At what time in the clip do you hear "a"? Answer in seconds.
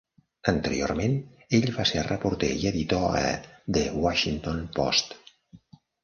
3.19-3.35